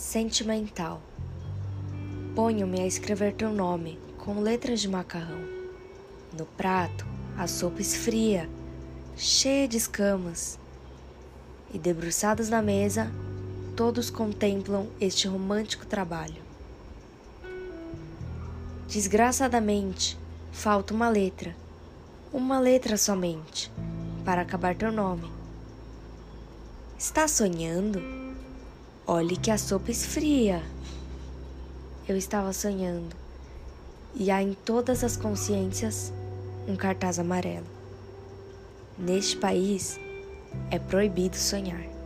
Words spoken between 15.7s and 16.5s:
trabalho.